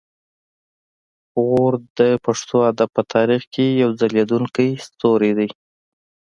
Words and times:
غور 1.45 1.73
د 1.99 1.99
پښتو 2.25 2.57
ادب 2.71 2.89
په 2.95 3.01
تاریخ 3.13 3.41
کې 3.53 3.65
یو 3.83 3.89
ځلیدونکی 3.99 4.67
ستوری 4.85 5.31
دی 5.37 5.49